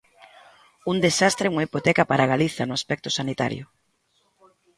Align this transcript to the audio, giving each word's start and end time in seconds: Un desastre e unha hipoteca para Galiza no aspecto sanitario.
Un 0.91 0.97
desastre 1.05 1.45
e 1.47 1.51
unha 1.53 1.65
hipoteca 1.65 2.03
para 2.09 2.29
Galiza 2.31 2.63
no 2.65 2.77
aspecto 2.79 3.09
sanitario. 3.17 3.65